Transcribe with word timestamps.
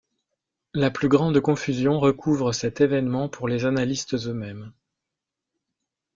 La 0.73 0.89
plus 0.89 1.09
grande 1.09 1.39
confusion 1.39 1.99
recouvre 1.99 2.53
cet 2.53 2.81
événement 2.81 3.29
pour 3.29 3.47
les 3.47 3.65
annalistes 3.65 4.15
eux-mêmes. 4.25 4.73